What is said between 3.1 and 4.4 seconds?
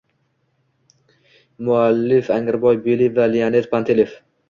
va Leonid Panteleev